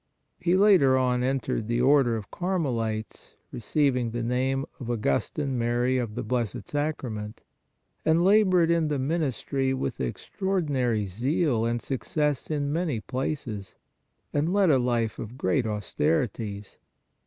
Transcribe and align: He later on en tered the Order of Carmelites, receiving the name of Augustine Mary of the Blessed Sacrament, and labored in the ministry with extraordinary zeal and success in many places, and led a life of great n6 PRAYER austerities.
He 0.39 0.55
later 0.55 0.97
on 0.97 1.21
en 1.21 1.39
tered 1.41 1.67
the 1.67 1.79
Order 1.79 2.15
of 2.17 2.31
Carmelites, 2.31 3.35
receiving 3.51 4.09
the 4.09 4.23
name 4.23 4.65
of 4.79 4.89
Augustine 4.89 5.59
Mary 5.59 5.99
of 5.99 6.15
the 6.15 6.23
Blessed 6.23 6.67
Sacrament, 6.67 7.43
and 8.03 8.23
labored 8.23 8.71
in 8.71 8.87
the 8.87 8.97
ministry 8.97 9.75
with 9.75 10.01
extraordinary 10.01 11.05
zeal 11.05 11.65
and 11.65 11.83
success 11.83 12.49
in 12.49 12.73
many 12.73 12.99
places, 12.99 13.75
and 14.33 14.51
led 14.51 14.71
a 14.71 14.79
life 14.79 15.19
of 15.19 15.37
great 15.37 15.65
n6 15.65 15.67
PRAYER 15.67 15.73
austerities. 15.77 16.77